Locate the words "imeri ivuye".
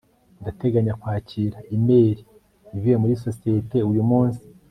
1.75-2.95